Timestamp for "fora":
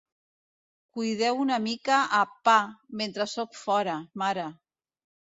3.65-3.99